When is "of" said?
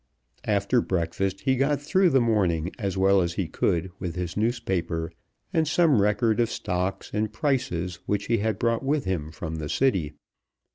6.39-6.49